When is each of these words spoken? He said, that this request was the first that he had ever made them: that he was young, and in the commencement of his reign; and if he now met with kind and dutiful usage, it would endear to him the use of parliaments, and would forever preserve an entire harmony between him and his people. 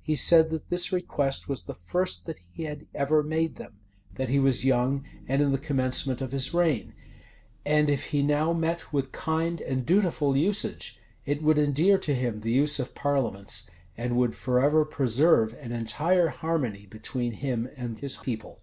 He 0.00 0.16
said, 0.16 0.50
that 0.50 0.70
this 0.70 0.90
request 0.90 1.48
was 1.48 1.62
the 1.62 1.72
first 1.74 2.26
that 2.26 2.38
he 2.40 2.64
had 2.64 2.88
ever 2.96 3.22
made 3.22 3.54
them: 3.54 3.74
that 4.16 4.28
he 4.28 4.40
was 4.40 4.64
young, 4.64 5.04
and 5.28 5.40
in 5.40 5.52
the 5.52 5.56
commencement 5.56 6.20
of 6.20 6.32
his 6.32 6.52
reign; 6.52 6.94
and 7.64 7.88
if 7.88 8.06
he 8.06 8.20
now 8.24 8.52
met 8.52 8.92
with 8.92 9.12
kind 9.12 9.60
and 9.60 9.86
dutiful 9.86 10.36
usage, 10.36 10.98
it 11.24 11.44
would 11.44 11.60
endear 11.60 11.96
to 11.96 12.12
him 12.16 12.40
the 12.40 12.50
use 12.50 12.80
of 12.80 12.96
parliaments, 12.96 13.70
and 13.96 14.16
would 14.16 14.34
forever 14.34 14.84
preserve 14.84 15.52
an 15.52 15.70
entire 15.70 16.26
harmony 16.26 16.86
between 16.86 17.34
him 17.34 17.68
and 17.76 18.00
his 18.00 18.16
people. 18.16 18.58